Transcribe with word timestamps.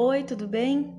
Oi, 0.00 0.22
tudo 0.22 0.46
bem? 0.46 0.94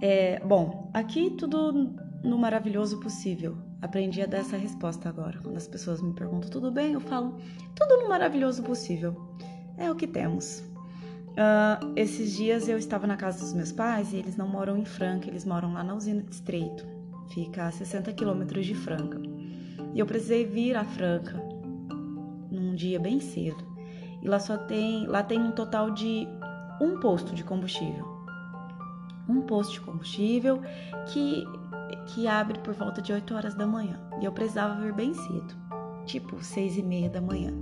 É, 0.00 0.38
bom, 0.46 0.88
aqui 0.94 1.30
tudo 1.30 1.96
no 2.22 2.38
maravilhoso 2.38 3.00
possível. 3.00 3.58
Aprendi 3.82 4.22
a 4.22 4.26
dar 4.26 4.38
essa 4.38 4.56
resposta 4.56 5.08
agora. 5.08 5.40
Quando 5.42 5.56
as 5.56 5.66
pessoas 5.66 6.00
me 6.00 6.12
perguntam 6.14 6.48
tudo 6.48 6.70
bem, 6.70 6.92
eu 6.92 7.00
falo 7.00 7.40
tudo 7.74 7.96
no 7.96 8.08
maravilhoso 8.08 8.62
possível. 8.62 9.16
É 9.76 9.90
o 9.90 9.96
que 9.96 10.06
temos. 10.06 10.60
Uh, 11.30 11.92
esses 11.96 12.36
dias 12.36 12.68
eu 12.68 12.78
estava 12.78 13.04
na 13.04 13.16
casa 13.16 13.40
dos 13.40 13.52
meus 13.52 13.72
pais 13.72 14.12
e 14.12 14.18
eles 14.18 14.36
não 14.36 14.46
moram 14.46 14.76
em 14.76 14.84
Franca, 14.84 15.26
eles 15.26 15.44
moram 15.44 15.72
lá 15.72 15.82
na 15.82 15.92
usina 15.92 16.22
de 16.22 16.32
Estreito. 16.32 16.86
Fica 17.30 17.66
a 17.66 17.72
60 17.72 18.12
quilômetros 18.12 18.64
de 18.64 18.76
Franca. 18.76 19.20
E 19.92 19.98
eu 19.98 20.06
precisei 20.06 20.46
vir 20.46 20.76
a 20.76 20.84
Franca 20.84 21.34
num 22.48 22.76
dia 22.76 23.00
bem 23.00 23.18
cedo. 23.18 23.66
E 24.22 24.28
lá 24.28 24.38
só 24.38 24.56
tem, 24.56 25.04
lá 25.08 25.20
tem 25.24 25.40
um 25.40 25.50
total 25.50 25.90
de 25.90 26.28
um 26.80 26.98
posto 26.98 27.34
de 27.34 27.44
combustível. 27.44 28.06
Um 29.28 29.42
posto 29.42 29.74
de 29.74 29.80
combustível 29.80 30.60
que, 31.12 31.44
que 32.06 32.26
abre 32.26 32.58
por 32.60 32.74
volta 32.74 33.02
de 33.02 33.12
8 33.12 33.34
horas 33.34 33.54
da 33.54 33.66
manhã. 33.66 34.00
E 34.20 34.24
eu 34.24 34.32
precisava 34.32 34.80
vir 34.80 34.92
bem 34.92 35.12
cedo, 35.14 35.54
tipo 36.06 36.42
6 36.42 36.78
e 36.78 36.82
meia 36.82 37.10
da 37.10 37.20
manhã. 37.20 37.52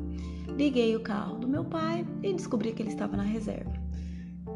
Liguei 0.57 0.95
o 0.95 1.01
carro 1.01 1.39
do 1.39 1.49
meu 1.49 1.65
pai 1.65 2.07
e 2.23 2.33
descobri 2.33 2.73
que 2.73 2.83
ele 2.83 2.91
estava 2.91 3.17
na 3.17 3.25
reserva. 3.25 3.73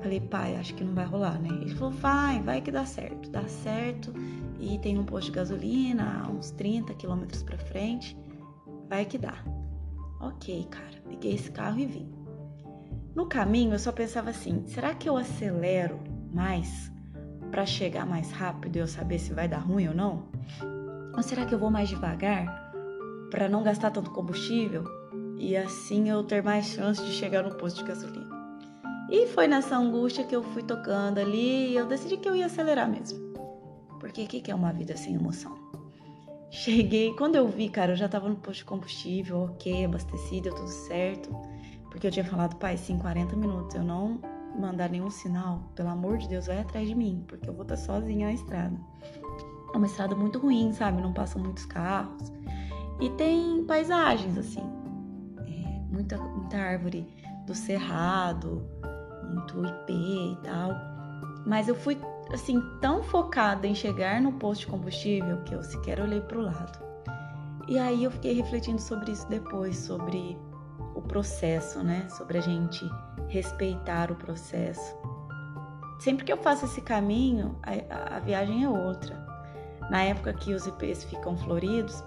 Falei, 0.01 0.21
pai, 0.21 0.57
acho 0.57 0.75
que 0.75 0.85
não 0.85 0.95
vai 0.95 1.05
rolar, 1.05 1.39
né? 1.39 1.49
Ele 1.49 1.75
falou, 1.75 1.93
vai, 1.93 2.41
vai 2.41 2.61
que 2.61 2.71
dá 2.71 2.87
certo. 2.87 3.29
Dá 3.31 3.47
certo 3.49 4.13
e 4.59 4.79
tem 4.79 4.99
um 4.99 5.05
posto 5.05 5.27
de 5.27 5.33
gasolina 5.33 6.27
uns 6.31 6.51
30 6.53 6.95
quilômetros 6.95 7.43
para 7.43 7.59
frente. 7.59 8.17
Vai 8.89 9.05
que 9.05 9.19
dá. 9.19 9.45
Ok, 10.21 10.67
cara. 10.71 11.03
Liguei 11.09 11.35
esse 11.35 11.51
carro 11.51 11.81
e 11.81 11.87
vim. 11.87 12.20
No 13.15 13.27
caminho 13.27 13.75
eu 13.75 13.79
só 13.79 13.93
pensava 13.93 14.31
assim: 14.31 14.65
será 14.67 14.95
que 14.95 15.09
eu 15.09 15.17
acelero 15.17 15.99
mais 16.33 16.91
para 17.51 17.67
chegar 17.67 18.07
mais 18.07 18.31
rápido 18.31 18.77
e 18.77 18.79
eu 18.79 18.87
saber 18.87 19.19
se 19.19 19.33
vai 19.33 19.49
dar 19.49 19.59
ruim 19.59 19.89
ou 19.89 19.95
não? 19.95 20.29
Ou 21.17 21.23
será 21.23 21.45
que 21.45 21.55
eu 21.55 21.59
vou 21.59 21.71
mais 21.71 21.89
devagar 21.89 22.73
para 23.31 23.49
não 23.49 23.63
gastar 23.63 23.91
tanto 23.91 24.11
combustível 24.11 24.85
e 25.39 25.57
assim 25.57 26.09
eu 26.09 26.23
ter 26.23 26.43
mais 26.43 26.67
chance 26.67 27.05
de 27.05 27.13
chegar 27.13 27.43
no 27.43 27.57
posto 27.57 27.79
de 27.79 27.85
gasolina? 27.85 28.31
E 29.11 29.27
foi 29.27 29.49
nessa 29.49 29.77
angústia 29.77 30.25
que 30.25 30.37
eu 30.37 30.43
fui 30.43 30.63
tocando 30.63 31.19
ali 31.19 31.73
e 31.73 31.75
eu 31.75 31.87
decidi 31.87 32.17
que 32.17 32.29
eu 32.29 32.37
ia 32.37 32.47
acelerar 32.47 32.89
mesmo. 32.89 33.19
Porque 33.99 34.23
o 34.23 34.27
que, 34.29 34.51
é 34.51 34.55
uma 34.55 34.73
vida 34.73 34.97
sem 34.97 35.15
emoção? 35.15 35.59
Cheguei, 36.49 37.13
quando 37.15 37.35
eu 37.35 37.47
vi, 37.49 37.69
cara, 37.69 37.93
eu 37.93 37.97
já 37.97 38.09
tava 38.09 38.29
no 38.29 38.37
posto 38.37 38.59
de 38.59 38.65
combustível, 38.65 39.43
ok, 39.43 39.85
abastecida, 39.85 40.51
tudo 40.51 40.69
certo. 40.69 41.31
Porque 41.91 42.07
eu 42.07 42.11
tinha 42.11 42.25
falado, 42.25 42.57
pai, 42.57 42.77
sim, 42.77 42.99
40 42.99 43.37
minutos, 43.37 43.75
eu 43.75 43.83
não 43.83 44.21
mandar 44.59 44.89
nenhum 44.89 45.11
sinal, 45.11 45.71
pelo 45.75 45.89
amor 45.89 46.19
de 46.19 46.29
Deus, 46.29 46.47
vai 46.47 46.61
atrás 46.61 46.89
de 46.89 46.95
mim, 46.95 47.25
porque 47.27 47.49
eu 47.49 47.53
vou 47.53 47.63
estar 47.63 47.77
sozinha 47.77 48.27
na 48.29 48.33
estrada. 48.33 48.77
É 49.73 49.77
uma 49.77 49.87
estrada 49.87 50.15
muito 50.15 50.39
ruim, 50.39 50.73
sabe? 50.73 51.01
Não 51.01 51.13
passam 51.13 51.43
muitos 51.43 51.65
carros. 51.65 52.33
E 53.01 53.09
tem 53.11 53.65
paisagens, 53.65 54.37
assim. 54.37 54.63
É, 55.47 55.93
muita, 55.93 56.19
muita 56.19 56.57
árvore 56.57 57.07
do 57.47 57.55
cerrado, 57.55 58.63
muito 59.29 59.65
IP 59.65 59.93
e 59.93 60.39
tal. 60.43 60.73
Mas 61.47 61.69
eu 61.69 61.75
fui, 61.75 61.99
assim, 62.33 62.61
tão 62.81 63.03
focada 63.03 63.67
em 63.67 63.75
chegar 63.75 64.21
no 64.21 64.33
posto 64.33 64.63
de 64.63 64.67
combustível 64.67 65.39
que 65.45 65.55
eu 65.55 65.63
sequer 65.63 66.01
olhei 66.01 66.21
para 66.21 66.39
o 66.39 66.43
lado. 66.43 66.79
E 67.69 67.79
aí 67.79 68.05
eu 68.05 68.11
fiquei 68.11 68.35
refletindo 68.35 68.81
sobre 68.81 69.13
isso 69.13 69.29
depois, 69.29 69.77
sobre 69.77 70.37
o 71.01 71.03
processo, 71.03 71.83
né? 71.83 72.09
Sobre 72.11 72.39
a 72.39 72.41
gente 72.41 72.89
respeitar 73.29 74.11
o 74.11 74.15
processo. 74.15 74.97
Sempre 75.99 76.25
que 76.25 76.33
eu 76.33 76.37
faço 76.37 76.65
esse 76.65 76.81
caminho, 76.81 77.59
a, 77.63 78.17
a 78.17 78.21
viagem 78.21 78.65
é 78.65 78.69
outra. 78.69 79.15
Na 79.91 80.03
época 80.03 80.33
que 80.33 80.55
os 80.55 80.67
IPs 80.67 81.05
ficam 81.05 81.37
floridos, 81.37 82.03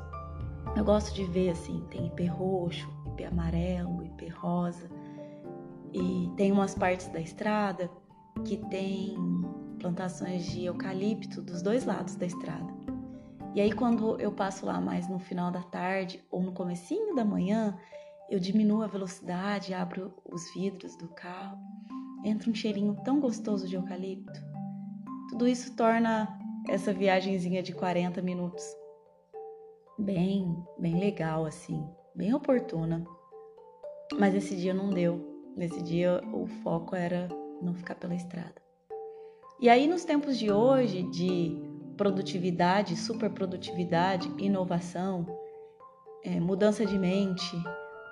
eu 0.75 0.83
gosto 0.83 1.13
de 1.13 1.25
ver 1.25 1.49
assim, 1.49 1.85
tem 1.89 2.07
IP 2.07 2.25
roxo, 2.27 2.89
IP 3.07 3.25
amarelo, 3.25 4.03
IP 4.03 4.29
rosa. 4.29 4.89
E 5.91 6.31
tem 6.35 6.51
umas 6.51 6.73
partes 6.73 7.07
da 7.09 7.19
estrada 7.19 7.91
que 8.45 8.57
tem 8.57 9.15
plantações 9.79 10.45
de 10.45 10.65
eucalipto 10.65 11.41
dos 11.41 11.61
dois 11.61 11.85
lados 11.85 12.15
da 12.15 12.25
estrada. 12.25 12.73
E 13.53 13.61
aí 13.61 13.71
quando 13.71 14.19
eu 14.19 14.31
passo 14.31 14.65
lá 14.65 14.81
mais 14.81 15.07
no 15.07 15.19
final 15.19 15.51
da 15.51 15.61
tarde 15.61 16.23
ou 16.31 16.41
no 16.41 16.51
comecinho 16.53 17.13
da 17.13 17.23
manhã, 17.23 17.77
eu 18.33 18.39
diminuo 18.39 18.81
a 18.81 18.87
velocidade, 18.87 19.75
abro 19.75 20.11
os 20.25 20.51
vidros 20.55 20.97
do 20.97 21.07
carro, 21.09 21.55
entra 22.25 22.49
um 22.49 22.55
cheirinho 22.55 22.97
tão 23.03 23.19
gostoso 23.19 23.67
de 23.67 23.75
eucalipto. 23.75 24.41
Tudo 25.29 25.47
isso 25.47 25.75
torna 25.75 26.27
essa 26.67 26.91
viagenzinha 26.91 27.61
de 27.61 27.73
40 27.73 28.23
minutos 28.23 28.65
bem, 29.99 30.51
bem 30.79 30.99
legal 30.99 31.45
assim, 31.45 31.87
bem 32.15 32.33
oportuna. 32.33 33.05
Mas 34.19 34.33
esse 34.33 34.55
dia 34.55 34.73
não 34.73 34.89
deu. 34.89 35.53
Nesse 35.55 35.83
dia 35.83 36.19
o 36.33 36.47
foco 36.63 36.95
era 36.95 37.29
não 37.61 37.75
ficar 37.75 37.93
pela 37.93 38.15
estrada. 38.15 38.59
E 39.61 39.69
aí 39.69 39.87
nos 39.87 40.03
tempos 40.03 40.39
de 40.39 40.51
hoje 40.51 41.03
de 41.03 41.55
produtividade, 41.95 42.95
superprodutividade, 42.95 44.27
inovação, 44.39 45.23
é, 46.23 46.39
mudança 46.39 46.83
de 46.83 46.97
mente, 46.97 47.55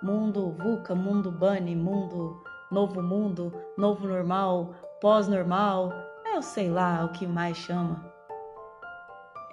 mundo 0.01 0.51
VUCA, 0.51 0.95
mundo 0.95 1.31
BUNNY, 1.31 1.75
mundo 1.75 2.41
novo 2.72 3.03
mundo, 3.03 3.53
novo 3.78 4.07
normal, 4.07 4.73
pós-normal, 5.01 5.91
é, 6.25 6.38
eu 6.38 6.41
sei 6.41 6.69
lá 6.69 7.03
o 7.03 7.12
que 7.12 7.28
mais 7.28 7.57
chama. 7.57 8.09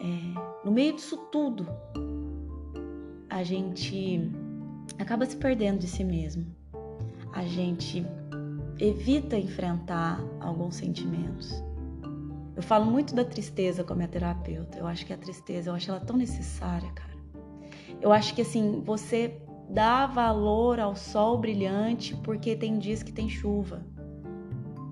É, 0.00 0.64
no 0.64 0.70
meio 0.70 0.94
disso 0.94 1.16
tudo, 1.32 1.66
a 3.28 3.42
gente 3.42 4.30
acaba 4.98 5.26
se 5.26 5.36
perdendo 5.36 5.80
de 5.80 5.88
si 5.88 6.04
mesmo. 6.04 6.46
A 7.32 7.42
gente 7.44 8.06
evita 8.78 9.36
enfrentar 9.36 10.20
alguns 10.40 10.76
sentimentos. 10.76 11.52
Eu 12.54 12.62
falo 12.62 12.86
muito 12.86 13.14
da 13.14 13.24
tristeza 13.24 13.82
com 13.82 13.92
a 13.92 13.96
minha 13.96 14.08
terapeuta. 14.08 14.78
Eu 14.78 14.86
acho 14.86 15.04
que 15.04 15.12
a 15.12 15.18
tristeza, 15.18 15.70
eu 15.70 15.74
acho 15.74 15.90
ela 15.90 16.00
tão 16.00 16.16
necessária, 16.16 16.90
cara. 16.92 17.18
Eu 18.00 18.12
acho 18.12 18.34
que 18.34 18.42
assim, 18.42 18.80
você 18.84 19.40
dá 19.68 20.06
valor 20.06 20.80
ao 20.80 20.96
sol 20.96 21.38
brilhante 21.38 22.16
porque 22.16 22.56
tem 22.56 22.78
dias 22.78 23.02
que 23.02 23.12
tem 23.12 23.28
chuva. 23.28 23.84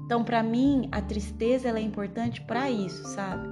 Então, 0.04 0.22
para 0.22 0.42
mim, 0.42 0.88
a 0.92 1.02
tristeza 1.02 1.68
é 1.68 1.80
importante 1.80 2.40
para 2.42 2.70
isso, 2.70 3.04
sabe? 3.08 3.48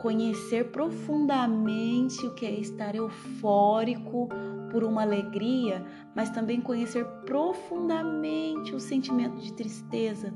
Conhecer 0.00 0.70
profundamente 0.70 2.26
o 2.26 2.34
que 2.34 2.44
é 2.44 2.52
estar 2.52 2.94
eufórico 2.94 4.28
por 4.70 4.84
uma 4.84 5.02
alegria, 5.02 5.84
mas 6.14 6.28
também 6.30 6.60
conhecer 6.60 7.04
profundamente 7.24 8.74
o 8.74 8.80
sentimento 8.80 9.40
de 9.40 9.52
tristeza, 9.54 10.32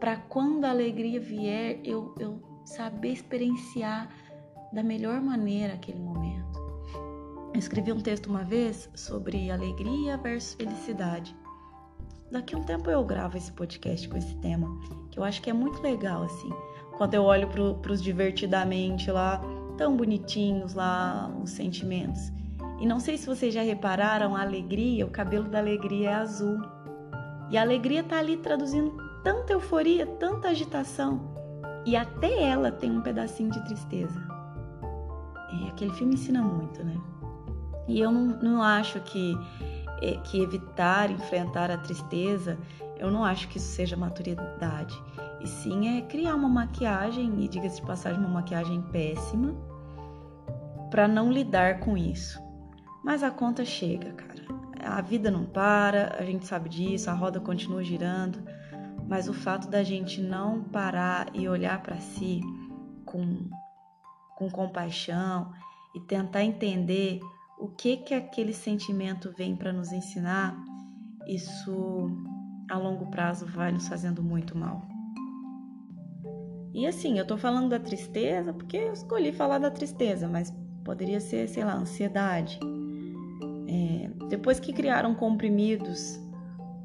para 0.00 0.16
quando 0.16 0.64
a 0.64 0.70
alegria 0.70 1.20
vier, 1.20 1.80
eu, 1.84 2.14
eu 2.18 2.42
saber 2.64 3.12
experienciar 3.12 4.08
da 4.72 4.82
melhor 4.82 5.20
maneira 5.20 5.74
aquele 5.74 6.00
momento. 6.00 6.57
Escrevi 7.58 7.90
um 7.92 8.00
texto 8.00 8.28
uma 8.28 8.44
vez 8.44 8.88
sobre 8.94 9.50
alegria 9.50 10.16
versus 10.16 10.54
felicidade. 10.54 11.36
Daqui 12.30 12.54
a 12.54 12.58
um 12.58 12.62
tempo 12.62 12.88
eu 12.88 13.02
gravo 13.04 13.36
esse 13.36 13.50
podcast 13.50 14.08
com 14.08 14.16
esse 14.16 14.34
tema, 14.36 14.68
que 15.10 15.18
eu 15.18 15.24
acho 15.24 15.42
que 15.42 15.50
é 15.50 15.52
muito 15.52 15.82
legal, 15.82 16.22
assim. 16.22 16.50
Quando 16.96 17.14
eu 17.14 17.24
olho 17.24 17.48
para 17.48 17.92
os 17.92 18.00
divertidamente 18.00 19.10
lá, 19.10 19.40
tão 19.76 19.96
bonitinhos 19.96 20.74
lá, 20.74 21.34
os 21.42 21.50
sentimentos. 21.50 22.30
E 22.78 22.86
não 22.86 23.00
sei 23.00 23.18
se 23.18 23.26
vocês 23.26 23.52
já 23.52 23.62
repararam, 23.62 24.36
a 24.36 24.42
alegria, 24.42 25.04
o 25.04 25.10
cabelo 25.10 25.48
da 25.48 25.58
alegria 25.58 26.10
é 26.10 26.14
azul. 26.14 26.60
E 27.50 27.58
a 27.58 27.62
alegria 27.62 28.04
tá 28.04 28.18
ali 28.18 28.36
traduzindo 28.36 28.96
tanta 29.24 29.52
euforia, 29.52 30.06
tanta 30.06 30.50
agitação. 30.50 31.34
E 31.84 31.96
até 31.96 32.40
ela 32.40 32.70
tem 32.70 32.90
um 32.90 33.00
pedacinho 33.00 33.50
de 33.50 33.64
tristeza. 33.64 34.22
É, 35.50 35.68
aquele 35.70 35.92
filme 35.94 36.14
ensina 36.14 36.40
muito, 36.40 36.84
né? 36.84 36.96
E 37.88 37.98
eu 37.98 38.12
não, 38.12 38.26
não 38.40 38.62
acho 38.62 39.00
que, 39.00 39.36
é, 40.02 40.12
que 40.18 40.40
evitar 40.40 41.10
enfrentar 41.10 41.70
a 41.70 41.78
tristeza, 41.78 42.58
eu 42.98 43.10
não 43.10 43.24
acho 43.24 43.48
que 43.48 43.56
isso 43.56 43.74
seja 43.74 43.96
maturidade. 43.96 44.94
E 45.40 45.48
sim 45.48 45.98
é 45.98 46.02
criar 46.02 46.34
uma 46.34 46.48
maquiagem, 46.48 47.42
e 47.42 47.48
diga-se 47.48 47.80
de 47.80 47.86
passagem, 47.86 48.20
uma 48.20 48.28
maquiagem 48.28 48.82
péssima, 48.92 49.54
para 50.90 51.08
não 51.08 51.32
lidar 51.32 51.80
com 51.80 51.96
isso. 51.96 52.40
Mas 53.02 53.22
a 53.22 53.30
conta 53.30 53.64
chega, 53.64 54.12
cara. 54.12 54.42
A 54.84 55.00
vida 55.00 55.30
não 55.30 55.44
para, 55.44 56.16
a 56.18 56.24
gente 56.24 56.46
sabe 56.46 56.68
disso, 56.68 57.10
a 57.10 57.14
roda 57.14 57.40
continua 57.40 57.82
girando, 57.82 58.38
mas 59.08 59.28
o 59.28 59.34
fato 59.34 59.68
da 59.68 59.82
gente 59.82 60.20
não 60.20 60.62
parar 60.62 61.28
e 61.34 61.48
olhar 61.48 61.82
para 61.82 61.96
si 61.96 62.40
com, 63.04 63.48
com 64.36 64.50
compaixão 64.50 65.52
e 65.94 66.00
tentar 66.00 66.44
entender 66.44 67.20
o 67.58 67.68
que 67.68 67.96
que 67.98 68.14
aquele 68.14 68.52
sentimento 68.52 69.32
vem 69.36 69.56
para 69.56 69.72
nos 69.72 69.92
ensinar, 69.92 70.56
isso 71.26 72.10
a 72.70 72.78
longo 72.78 73.06
prazo 73.10 73.46
vai 73.46 73.72
nos 73.72 73.88
fazendo 73.88 74.22
muito 74.22 74.56
mal. 74.56 74.86
E 76.72 76.86
assim, 76.86 77.18
eu 77.18 77.26
tô 77.26 77.36
falando 77.36 77.70
da 77.70 77.80
tristeza 77.80 78.52
porque 78.52 78.76
eu 78.76 78.92
escolhi 78.92 79.32
falar 79.32 79.58
da 79.58 79.70
tristeza, 79.70 80.28
mas 80.28 80.54
poderia 80.84 81.20
ser, 81.20 81.48
sei 81.48 81.64
lá, 81.64 81.74
ansiedade. 81.74 82.58
É, 83.66 84.10
depois 84.28 84.60
que 84.60 84.72
criaram 84.72 85.14
comprimidos 85.14 86.18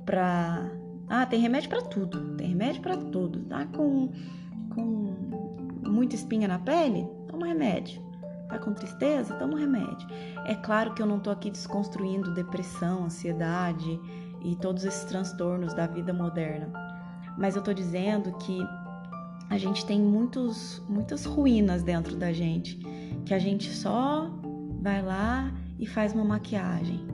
pra. 0.06 0.70
Ah, 1.08 1.26
tem 1.26 1.40
remédio 1.40 1.70
para 1.70 1.82
tudo. 1.82 2.36
Tem 2.36 2.48
remédio 2.48 2.82
para 2.82 2.98
tudo. 2.98 3.46
Tá 3.46 3.66
com, 3.68 4.10
com 4.74 5.90
muita 5.90 6.16
espinha 6.16 6.48
na 6.48 6.60
pele? 6.60 7.08
Toma 7.28 7.46
remédio. 7.46 8.03
Tá 8.54 8.60
com 8.60 8.72
tristeza? 8.72 9.34
Toma 9.34 9.58
remédio. 9.58 10.08
É 10.46 10.54
claro 10.54 10.94
que 10.94 11.02
eu 11.02 11.08
não 11.08 11.20
tô 11.20 11.32
aqui 11.32 11.50
desconstruindo 11.50 12.32
depressão, 12.36 13.06
ansiedade 13.06 14.00
e 14.46 14.56
todos 14.56 14.86
esses 14.86 15.04
transtornos 15.06 15.74
da 15.74 15.88
vida 15.88 16.14
moderna. 16.14 16.72
Mas 17.36 17.56
eu 17.56 17.64
tô 17.64 17.74
dizendo 17.74 18.32
que 18.34 18.64
a 19.50 19.58
gente 19.58 19.84
tem 19.88 20.00
muitos, 20.00 20.84
muitas 20.88 21.26
ruínas 21.26 21.82
dentro 21.82 22.16
da 22.16 22.32
gente, 22.32 22.78
que 23.26 23.34
a 23.34 23.40
gente 23.40 23.72
só 23.72 24.30
vai 24.80 25.02
lá 25.02 25.52
e 25.80 25.88
faz 25.88 26.14
uma 26.14 26.24
maquiagem. 26.24 27.08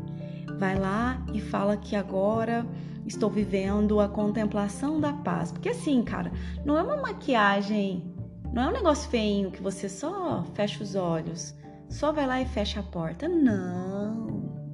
Vai 0.57 0.77
lá 0.77 1.23
e 1.33 1.39
fala 1.39 1.77
que 1.77 1.95
agora 1.95 2.67
estou 3.05 3.29
vivendo 3.29 4.01
a 4.01 4.09
contemplação 4.09 4.99
da 4.99 5.13
paz. 5.13 5.53
Porque 5.53 5.69
assim, 5.69 6.03
cara, 6.03 6.33
não 6.65 6.77
é 6.77 6.83
uma 6.83 6.97
maquiagem, 6.97 8.08
não 8.53 8.63
é 8.63 8.67
um 8.67 8.73
negócio 8.73 9.09
feinho 9.09 9.51
que 9.51 9.61
você 9.61 9.87
só 9.87 10.43
fecha 10.53 10.83
os 10.83 10.95
olhos, 10.95 11.55
só 11.89 12.11
vai 12.11 12.27
lá 12.27 12.41
e 12.41 12.45
fecha 12.45 12.79
a 12.79 12.83
porta. 12.83 13.27
Não, 13.27 14.27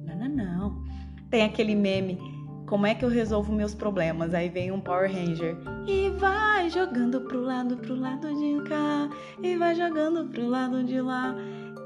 não, 0.04 0.16
não, 0.16 0.28
não. 0.28 0.84
Tem 1.30 1.44
aquele 1.44 1.74
meme 1.74 2.18
como 2.66 2.84
é 2.84 2.94
que 2.94 3.04
eu 3.04 3.08
resolvo 3.08 3.52
meus 3.52 3.74
problemas? 3.74 4.34
Aí 4.34 4.48
vem 4.48 4.72
um 4.72 4.80
Power 4.80 5.10
Ranger 5.10 5.56
e 5.86 6.10
vai 6.18 6.68
jogando 6.68 7.20
pro 7.20 7.40
lado, 7.40 7.76
pro 7.76 7.94
lado 7.94 8.28
de 8.34 8.68
cá, 8.68 9.08
e 9.40 9.56
vai 9.56 9.74
jogando 9.74 10.28
pro 10.28 10.48
lado 10.48 10.82
de 10.82 11.00
lá. 11.00 11.34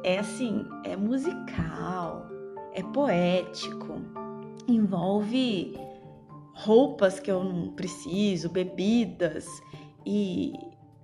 É 0.03 0.19
assim, 0.19 0.65
é 0.85 0.97
musical, 0.97 2.27
é 2.73 2.83
poético, 2.83 4.01
envolve 4.67 5.79
roupas 6.55 7.21
que 7.21 7.31
eu 7.31 7.45
não 7.45 7.69
preciso, 7.73 8.49
bebidas 8.49 9.47
e 10.07 10.55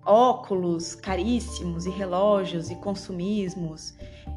óculos 0.06 0.94
caríssimos 0.94 1.86
e 1.86 1.90
relógios 1.90 2.70
e 2.70 2.76
consumismos 2.76 3.94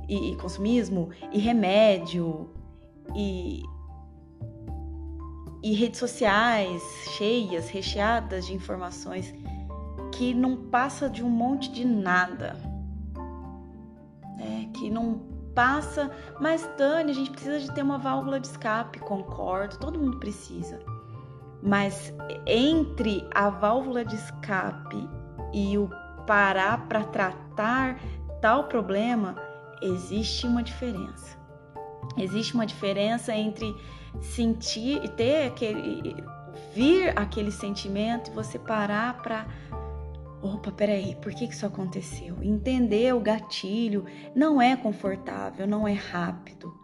e, 0.08 0.32
e 0.32 0.36
consumismo 0.38 1.10
e 1.32 1.40
remédio 1.40 2.50
e 3.16 3.64
e 5.62 5.74
redes 5.74 6.00
sociais 6.00 6.82
cheias, 7.18 7.70
recheadas 7.70 8.46
de 8.46 8.54
informações 8.54 9.34
que 10.14 10.34
não 10.34 10.56
passa 10.70 11.10
de 11.10 11.24
um 11.24 11.30
monte 11.30 11.72
de 11.72 11.86
nada. 11.86 12.56
Né? 14.38 14.70
Que 14.74 14.90
não 14.90 15.22
passa, 15.54 16.10
mas 16.40 16.70
Dani, 16.78 17.12
a 17.12 17.14
gente 17.14 17.32
precisa 17.32 17.60
de 17.60 17.74
ter 17.74 17.84
uma 17.84 17.98
válvula 17.98 18.40
de 18.40 18.48
escape, 18.48 19.00
concordo, 19.00 19.78
todo 19.78 20.00
mundo 20.00 20.18
precisa. 20.18 20.80
Mas 21.62 22.14
entre 22.46 23.28
a 23.34 23.50
válvula 23.50 24.06
de 24.06 24.16
escape 24.16 25.10
e 25.54 25.78
o 25.78 25.90
parar 26.26 26.88
para 26.88 27.04
tratar 27.04 28.00
tal 28.42 28.66
problema, 28.66 29.36
existe 29.82 30.46
uma 30.46 30.64
diferença. 30.64 31.38
Existe 32.18 32.54
uma 32.54 32.66
diferença 32.66 33.34
entre 33.36 33.76
sentir 34.22 35.04
e 35.04 35.08
ter 35.08 35.48
aquele 35.48 36.16
vir 36.74 37.18
aquele 37.18 37.52
sentimento 37.52 38.32
e 38.32 38.34
você 38.34 38.58
parar 38.58 39.22
para 39.22 39.46
opa, 40.42 40.72
peraí, 40.72 41.16
por 41.16 41.34
que 41.34 41.46
isso 41.46 41.66
aconteceu? 41.66 42.38
Entender 42.42 43.14
o 43.14 43.20
gatilho 43.20 44.06
não 44.36 44.62
é 44.62 44.76
confortável, 44.76 45.68
não 45.68 45.88
é 45.88 45.94
rápido. 45.94 46.79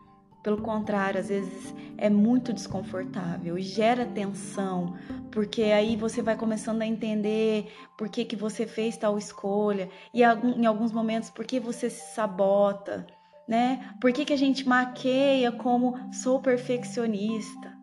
Pelo 0.46 0.62
contrário, 0.62 1.20
às 1.20 1.30
vezes 1.30 1.74
é 1.98 2.08
muito 2.08 2.54
desconfortável 2.54 3.58
e 3.58 3.64
gera 3.64 4.06
tensão, 4.06 4.94
porque 5.32 5.64
aí 5.64 5.96
você 5.96 6.22
vai 6.22 6.38
começando 6.38 6.84
a 6.84 6.86
entender 6.86 7.74
por 7.98 8.10
que, 8.10 8.24
que 8.24 8.36
você 8.36 8.68
fez 8.68 8.96
tal 8.96 9.18
escolha 9.18 9.90
e 10.14 10.22
em 10.22 10.68
alguns 10.68 10.92
momentos 10.92 11.32
por 11.32 11.46
que 11.46 11.60
você 11.60 11.90
se 11.90 12.14
sabota 12.14 13.08
né? 13.48 13.96
Por 14.00 14.12
que, 14.12 14.26
que 14.26 14.34
a 14.34 14.38
gente 14.38 14.68
maqueia 14.68 15.52
como 15.52 15.96
sou 16.14 16.40
perfeccionista? 16.40 17.76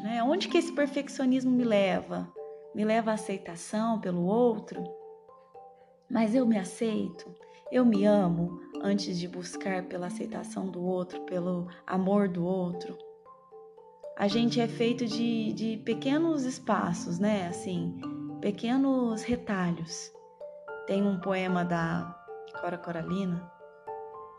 Né? 0.00 0.22
Onde 0.22 0.48
que 0.48 0.58
esse 0.58 0.72
perfeccionismo 0.72 1.50
me 1.50 1.64
leva? 1.64 2.32
Me 2.72 2.84
leva 2.84 3.10
à 3.10 3.14
aceitação 3.14 4.00
pelo 4.00 4.24
outro? 4.24 4.82
Mas 6.08 6.34
eu 6.34 6.46
me 6.46 6.58
aceito? 6.58 7.34
Eu 7.70 7.84
me 7.84 8.04
amo 8.04 8.60
antes 8.80 9.18
de 9.18 9.26
buscar 9.26 9.82
pela 9.84 10.06
aceitação 10.06 10.68
do 10.68 10.80
outro, 10.84 11.22
pelo 11.22 11.66
amor 11.84 12.28
do 12.28 12.44
outro? 12.44 12.96
A 14.16 14.28
gente 14.28 14.60
é 14.60 14.68
feito 14.68 15.04
de, 15.04 15.52
de 15.52 15.76
pequenos 15.78 16.44
espaços, 16.44 17.18
né? 17.18 17.48
Assim, 17.48 18.00
pequenos 18.40 19.24
retalhos. 19.24 20.12
Tem 20.86 21.02
um 21.02 21.18
poema 21.18 21.64
da 21.64 22.16
Cora 22.60 22.78
Coralina 22.78 23.50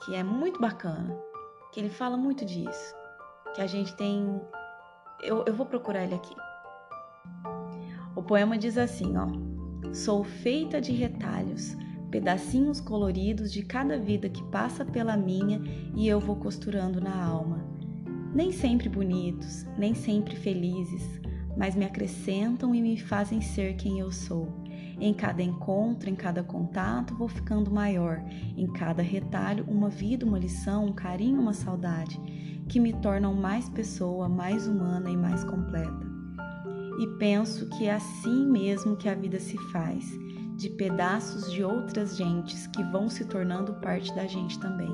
que 0.06 0.16
é 0.16 0.24
muito 0.24 0.60
bacana, 0.62 1.20
que 1.74 1.82
ele 1.82 1.90
fala 1.90 2.16
muito 2.16 2.46
disso, 2.46 2.96
que 3.54 3.62
a 3.62 3.68
gente 3.68 3.94
tem. 3.98 4.42
Eu, 5.22 5.44
eu 5.46 5.54
vou 5.54 5.66
procurar 5.66 6.06
ele 6.06 6.16
aqui. 6.16 6.36
O 8.16 8.24
poema 8.24 8.58
diz 8.58 8.78
assim, 8.78 9.18
ó: 9.18 9.28
Sou 9.94 10.24
feita 10.24 10.80
de 10.80 10.94
retalhos, 10.94 11.76
pedacinhos 12.10 12.80
coloridos 12.80 13.52
de 13.52 13.64
cada 13.64 13.98
vida 13.98 14.30
que 14.30 14.44
passa 14.46 14.86
pela 14.86 15.18
minha 15.18 15.62
e 15.96 16.08
eu 16.08 16.20
vou 16.20 16.36
costurando 16.36 17.02
na 17.02 17.24
alma. 17.24 17.66
Nem 18.34 18.52
sempre 18.52 18.90
bonitos, 18.90 19.66
nem 19.78 19.94
sempre 19.94 20.36
felizes, 20.36 21.20
mas 21.58 21.76
me 21.76 21.86
acrescentam 21.86 22.74
e 22.76 22.82
me 22.82 22.98
fazem 22.98 23.42
ser 23.42 23.76
quem 23.76 24.00
eu 24.00 24.12
sou. 24.12 24.48
Em 25.00 25.14
cada 25.14 25.44
encontro, 25.44 26.10
em 26.10 26.16
cada 26.16 26.44
contato, 26.44 27.16
vou 27.16 27.28
ficando 27.28 27.72
maior. 27.72 28.24
Em 28.56 28.68
cada 28.68 29.02
retalho, 29.02 29.64
uma 29.68 29.90
vida, 29.90 30.26
uma 30.26 30.40
lição, 30.40 30.86
um 30.86 30.94
carinho, 30.94 31.40
uma 31.40 31.54
saudade, 31.54 32.20
que 32.68 32.80
me 32.80 32.94
tornam 32.94 33.34
mais 33.34 33.70
pessoa, 33.70 34.28
mais 34.28 34.68
humana 34.68 35.10
e 35.10 35.16
mais 35.16 35.44
completa. 35.44 36.08
E 37.00 37.08
penso 37.20 37.70
que 37.70 37.86
é 37.86 37.94
assim 37.94 38.48
mesmo 38.48 38.96
que 38.96 39.08
a 39.08 39.14
vida 39.14 39.40
se 39.40 39.56
faz, 39.72 40.12
de 40.58 40.72
pedaços 40.72 41.52
de 41.52 41.64
outras 41.64 42.18
gentes 42.18 42.66
que 42.68 42.84
vão 42.84 43.08
se 43.08 43.24
tornando 43.26 43.76
parte 43.76 44.14
da 44.16 44.26
gente 44.26 44.60
também. 44.60 44.90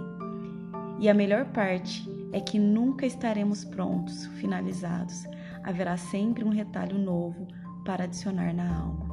E 0.99 1.07
a 1.07 1.13
melhor 1.13 1.45
parte 1.45 2.07
é 2.33 2.41
que 2.41 2.59
nunca 2.59 3.05
estaremos 3.05 3.63
prontos, 3.63 4.25
finalizados. 4.39 5.23
Haverá 5.63 5.95
sempre 5.95 6.43
um 6.43 6.49
retalho 6.49 6.97
novo 6.97 7.47
para 7.85 8.03
adicionar 8.03 8.53
na 8.53 8.77
alma. 8.77 9.07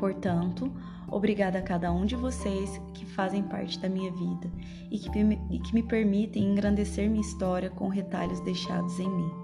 Portanto, 0.00 0.72
obrigada 1.08 1.60
a 1.60 1.62
cada 1.62 1.92
um 1.92 2.04
de 2.04 2.16
vocês 2.16 2.80
que 2.92 3.06
fazem 3.06 3.44
parte 3.44 3.78
da 3.78 3.88
minha 3.88 4.10
vida 4.10 4.50
e 4.90 4.98
que 4.98 5.72
me, 5.72 5.82
permitem 5.84 6.42
engrandecer 6.42 7.08
minha 7.08 7.20
história 7.20 7.70
com 7.70 7.86
retalhos 7.86 8.40
deixados 8.40 8.98
em 8.98 9.08
mim. 9.08 9.41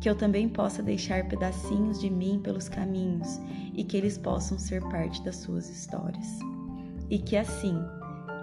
Que 0.00 0.08
eu 0.08 0.14
também 0.14 0.48
possa 0.48 0.82
deixar 0.82 1.28
pedacinhos 1.28 2.00
de 2.00 2.08
mim 2.08 2.40
pelos 2.42 2.68
caminhos 2.68 3.40
e 3.74 3.84
que 3.84 3.96
eles 3.96 4.16
possam 4.16 4.58
ser 4.58 4.82
parte 4.88 5.22
das 5.22 5.36
suas 5.36 5.68
histórias. 5.68 6.26
E 7.10 7.18
que 7.18 7.36
assim, 7.36 7.78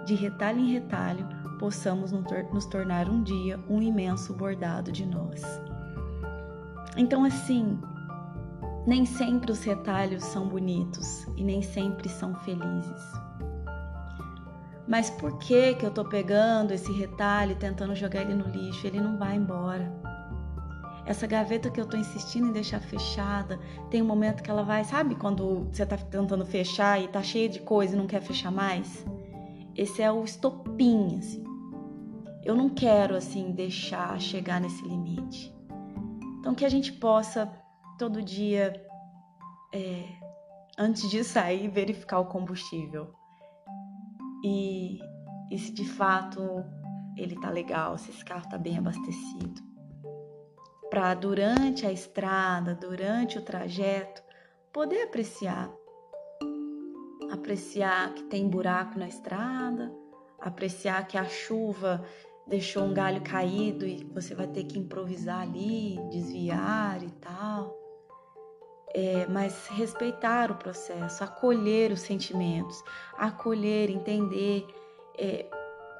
de 0.06 0.14
retalho 0.14 0.60
em 0.60 0.72
retalho, 0.72 1.26
possamos 1.58 2.12
nos 2.12 2.66
tornar 2.66 3.08
um 3.08 3.22
dia 3.22 3.58
um 3.68 3.82
imenso 3.82 4.32
bordado 4.34 4.92
de 4.92 5.04
nós. 5.04 5.42
Então, 6.96 7.24
assim, 7.24 7.78
nem 8.86 9.04
sempre 9.04 9.52
os 9.52 9.62
retalhos 9.62 10.24
são 10.24 10.48
bonitos 10.48 11.26
e 11.36 11.44
nem 11.44 11.60
sempre 11.60 12.08
são 12.08 12.34
felizes. 12.36 13.02
Mas 14.86 15.10
por 15.10 15.38
que 15.38 15.74
que 15.74 15.84
eu 15.84 15.90
tô 15.90 16.04
pegando 16.04 16.72
esse 16.72 16.90
retalho 16.92 17.52
e 17.52 17.56
tentando 17.56 17.94
jogar 17.94 18.22
ele 18.22 18.34
no 18.34 18.48
lixo? 18.48 18.86
Ele 18.86 18.98
não 18.98 19.18
vai 19.18 19.36
embora. 19.36 19.92
Essa 21.08 21.26
gaveta 21.26 21.70
que 21.70 21.80
eu 21.80 21.86
tô 21.86 21.96
insistindo 21.96 22.48
em 22.48 22.52
deixar 22.52 22.80
fechada, 22.80 23.58
tem 23.90 24.02
um 24.02 24.04
momento 24.04 24.42
que 24.42 24.50
ela 24.50 24.62
vai, 24.62 24.84
sabe 24.84 25.14
quando 25.14 25.64
você 25.72 25.86
tá 25.86 25.96
tentando 25.96 26.44
fechar 26.44 27.02
e 27.02 27.08
tá 27.08 27.22
cheia 27.22 27.48
de 27.48 27.60
coisa 27.60 27.94
e 27.94 27.98
não 27.98 28.06
quer 28.06 28.20
fechar 28.20 28.52
mais? 28.52 29.06
Esse 29.74 30.02
é 30.02 30.12
o 30.12 30.22
estopim, 30.22 31.16
assim. 31.16 31.42
Eu 32.44 32.54
não 32.54 32.68
quero 32.68 33.16
assim 33.16 33.52
deixar 33.52 34.20
chegar 34.20 34.60
nesse 34.60 34.86
limite. 34.86 35.50
Então 36.40 36.54
que 36.54 36.66
a 36.66 36.68
gente 36.68 36.92
possa 36.92 37.50
todo 37.98 38.20
dia, 38.20 38.74
é, 39.72 40.04
antes 40.76 41.08
de 41.08 41.24
sair, 41.24 41.68
verificar 41.68 42.18
o 42.18 42.26
combustível. 42.26 43.14
E, 44.44 44.98
e 45.50 45.58
se 45.58 45.72
de 45.72 45.86
fato 45.86 46.62
ele 47.16 47.34
tá 47.40 47.48
legal, 47.48 47.96
se 47.96 48.10
esse 48.10 48.22
carro 48.22 48.46
tá 48.46 48.58
bem 48.58 48.76
abastecido. 48.76 49.67
Para 50.90 51.14
durante 51.14 51.86
a 51.86 51.92
estrada, 51.92 52.74
durante 52.74 53.38
o 53.38 53.42
trajeto, 53.42 54.22
poder 54.72 55.02
apreciar 55.02 55.70
apreciar 57.30 58.14
que 58.14 58.24
tem 58.24 58.48
buraco 58.48 58.98
na 58.98 59.08
estrada, 59.08 59.92
apreciar 60.40 61.06
que 61.06 61.16
a 61.16 61.24
chuva 61.24 62.04
deixou 62.46 62.84
um 62.84 62.94
galho 62.94 63.20
caído 63.20 63.86
e 63.86 64.04
você 64.14 64.34
vai 64.34 64.46
ter 64.46 64.64
que 64.64 64.78
improvisar 64.78 65.42
ali, 65.42 65.98
desviar 66.10 67.02
e 67.02 67.10
tal. 67.12 67.76
É, 68.94 69.26
mas 69.28 69.66
respeitar 69.68 70.50
o 70.50 70.54
processo, 70.54 71.22
acolher 71.22 71.92
os 71.92 72.00
sentimentos, 72.00 72.82
acolher, 73.18 73.90
entender 73.90 74.66
é, 75.18 75.44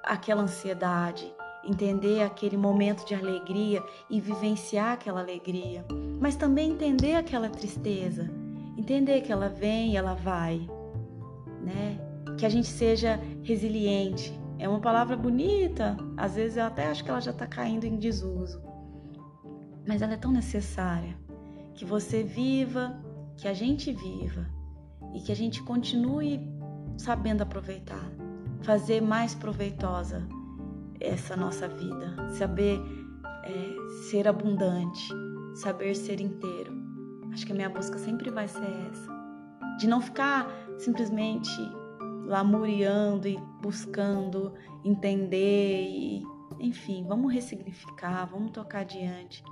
aquela 0.02 0.42
ansiedade, 0.42 1.32
entender 1.64 2.22
aquele 2.22 2.56
momento 2.56 3.06
de 3.06 3.14
alegria 3.14 3.82
e 4.08 4.20
vivenciar 4.20 4.92
aquela 4.92 5.20
alegria, 5.20 5.84
mas 6.20 6.36
também 6.36 6.70
entender 6.70 7.14
aquela 7.14 7.48
tristeza, 7.48 8.30
entender 8.76 9.20
que 9.22 9.32
ela 9.32 9.48
vem 9.48 9.92
e 9.92 9.96
ela 9.96 10.14
vai, 10.14 10.68
né? 11.62 11.98
Que 12.36 12.46
a 12.46 12.48
gente 12.48 12.68
seja 12.68 13.20
resiliente, 13.42 14.32
é 14.58 14.68
uma 14.68 14.80
palavra 14.80 15.16
bonita, 15.16 15.96
às 16.16 16.34
vezes 16.34 16.56
eu 16.56 16.64
até 16.64 16.86
acho 16.86 17.04
que 17.04 17.10
ela 17.10 17.20
já 17.20 17.30
está 17.30 17.46
caindo 17.46 17.84
em 17.84 17.96
desuso, 17.96 18.60
mas 19.86 20.02
ela 20.02 20.14
é 20.14 20.16
tão 20.16 20.32
necessária 20.32 21.16
que 21.74 21.84
você 21.84 22.22
viva, 22.22 22.98
que 23.36 23.46
a 23.46 23.54
gente 23.54 23.92
viva 23.92 24.46
e 25.14 25.20
que 25.20 25.30
a 25.30 25.36
gente 25.36 25.62
continue 25.62 26.40
sabendo 26.96 27.42
aproveitar, 27.42 28.10
fazer 28.62 29.00
mais 29.00 29.34
proveitosa 29.34 30.26
essa 31.00 31.36
nossa 31.36 31.68
vida, 31.68 32.14
saber 32.30 32.80
é, 33.44 33.76
ser 34.10 34.28
abundante, 34.28 35.08
saber 35.54 35.94
ser 35.94 36.20
inteiro. 36.20 36.76
Acho 37.32 37.46
que 37.46 37.52
a 37.52 37.54
minha 37.54 37.68
busca 37.68 37.98
sempre 37.98 38.30
vai 38.30 38.48
ser 38.48 38.70
essa, 38.90 39.10
de 39.78 39.86
não 39.86 40.00
ficar 40.00 40.48
simplesmente 40.78 41.50
lamuriando 42.26 43.26
e 43.26 43.38
buscando 43.62 44.52
entender 44.84 45.82
e 45.82 46.22
enfim, 46.60 47.04
vamos 47.06 47.32
ressignificar, 47.32 48.26
vamos 48.26 48.50
tocar 48.50 48.80
adiante, 48.80 49.44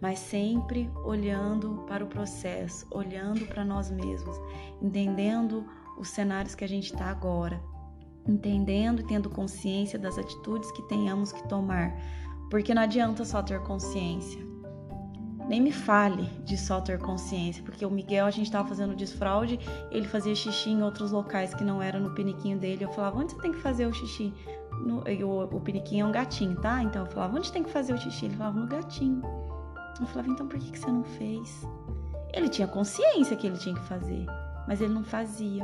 mas 0.00 0.18
sempre 0.18 0.90
olhando 1.04 1.84
para 1.86 2.04
o 2.04 2.08
processo, 2.08 2.86
olhando 2.90 3.46
para 3.46 3.64
nós 3.64 3.90
mesmos, 3.90 4.36
entendendo 4.80 5.66
os 5.98 6.08
cenários 6.08 6.54
que 6.54 6.64
a 6.64 6.68
gente 6.68 6.92
está 6.92 7.06
agora, 7.06 7.62
entendendo 8.26 9.00
e 9.00 9.04
tendo 9.04 9.28
consciência 9.28 9.98
das 9.98 10.18
atitudes 10.18 10.70
que 10.72 10.82
tenhamos 10.82 11.32
que 11.32 11.46
tomar, 11.48 11.94
porque 12.50 12.74
não 12.74 12.82
adianta 12.82 13.24
só 13.24 13.42
ter 13.42 13.60
consciência. 13.60 14.44
Nem 15.46 15.60
me 15.60 15.72
fale 15.72 16.24
de 16.42 16.56
só 16.56 16.80
ter 16.80 16.98
consciência, 16.98 17.62
porque 17.62 17.84
o 17.84 17.90
Miguel, 17.90 18.24
a 18.24 18.30
gente 18.30 18.46
estava 18.46 18.66
fazendo 18.66 18.96
desfraude, 18.96 19.60
ele 19.90 20.08
fazia 20.08 20.34
xixi 20.34 20.70
em 20.70 20.82
outros 20.82 21.12
locais 21.12 21.52
que 21.52 21.62
não 21.62 21.82
era 21.82 22.00
no 22.00 22.14
piniquinho 22.14 22.58
dele. 22.58 22.84
Eu 22.84 22.88
falava, 22.88 23.18
onde 23.18 23.32
você 23.32 23.40
tem 23.42 23.52
que 23.52 23.60
fazer 23.60 23.86
o 23.86 23.92
xixi? 23.92 24.32
No, 24.86 25.04
o, 25.04 25.56
o 25.56 25.60
piniquinho 25.60 26.06
é 26.06 26.08
um 26.08 26.12
gatinho, 26.12 26.58
tá? 26.60 26.82
Então 26.82 27.04
eu 27.04 27.10
falava, 27.10 27.36
onde 27.36 27.52
tem 27.52 27.62
que 27.62 27.70
fazer 27.70 27.92
o 27.92 27.98
xixi? 27.98 28.24
Ele 28.24 28.36
falava, 28.36 28.58
no 28.58 28.66
gatinho. 28.66 29.20
Eu 30.00 30.06
falava, 30.06 30.30
então 30.30 30.48
por 30.48 30.58
que, 30.58 30.70
que 30.70 30.78
você 30.78 30.90
não 30.90 31.04
fez? 31.04 31.66
Ele 32.32 32.48
tinha 32.48 32.66
consciência 32.66 33.36
que 33.36 33.46
ele 33.46 33.58
tinha 33.58 33.74
que 33.74 33.84
fazer, 33.84 34.24
mas 34.66 34.80
ele 34.80 34.94
não 34.94 35.04
fazia. 35.04 35.62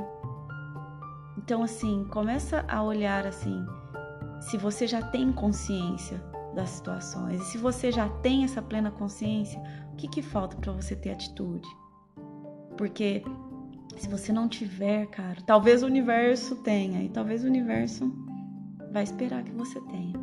Então, 1.36 1.62
assim, 1.62 2.04
começa 2.10 2.64
a 2.68 2.82
olhar 2.82 3.26
assim, 3.26 3.64
se 4.40 4.56
você 4.56 4.86
já 4.86 5.02
tem 5.02 5.32
consciência 5.32 6.22
das 6.54 6.70
situações. 6.70 7.40
E 7.40 7.44
se 7.44 7.58
você 7.58 7.92
já 7.92 8.08
tem 8.08 8.44
essa 8.44 8.60
plena 8.60 8.90
consciência, 8.90 9.60
o 9.92 9.96
que, 9.96 10.08
que 10.08 10.22
falta 10.22 10.56
para 10.56 10.72
você 10.72 10.96
ter 10.96 11.10
atitude? 11.10 11.68
Porque 12.76 13.22
se 13.96 14.08
você 14.08 14.32
não 14.32 14.48
tiver, 14.48 15.06
cara, 15.06 15.40
talvez 15.46 15.82
o 15.82 15.86
universo 15.86 16.56
tenha, 16.56 17.02
e 17.02 17.08
talvez 17.08 17.44
o 17.44 17.46
universo 17.46 18.12
vai 18.92 19.02
esperar 19.02 19.44
que 19.44 19.52
você 19.52 19.80
tenha, 19.82 20.18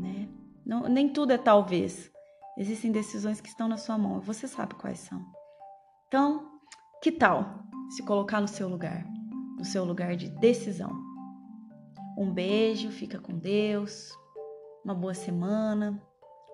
né? 0.00 0.28
Não, 0.64 0.88
nem 0.88 1.08
tudo 1.08 1.32
é 1.32 1.38
talvez. 1.38 2.10
Existem 2.58 2.90
decisões 2.90 3.40
que 3.40 3.48
estão 3.48 3.68
na 3.68 3.76
sua 3.76 3.98
mão, 3.98 4.20
você 4.20 4.48
sabe 4.48 4.74
quais 4.74 5.00
são. 5.00 5.24
Então, 6.08 6.58
que 7.02 7.12
tal 7.12 7.62
se 7.90 8.02
colocar 8.02 8.40
no 8.40 8.48
seu 8.48 8.68
lugar, 8.68 9.06
no 9.56 9.64
seu 9.64 9.84
lugar 9.84 10.16
de 10.16 10.28
decisão? 10.28 10.90
Um 12.18 12.32
beijo, 12.32 12.90
fica 12.90 13.18
com 13.18 13.38
Deus 13.38 14.10
uma 14.84 14.94
boa 14.94 15.14
semana 15.14 16.00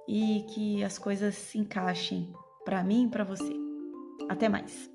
e 0.09 0.45
que 0.55 0.83
as 0.83 0.99
coisas 0.99 1.35
se 1.35 1.59
encaixem 1.59 2.33
para 2.65 2.83
mim 2.83 3.07
e 3.07 3.09
para 3.11 3.25
você. 3.25 3.55
Até 4.29 4.49
mais. 4.49 4.92